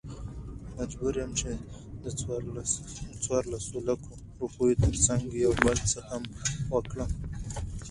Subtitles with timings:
[0.77, 1.49] مجبور يم چې
[3.17, 6.23] دڅورلسو لکو، روپيو ترڅنګ يو بل څه هم
[6.73, 7.11] وکړم.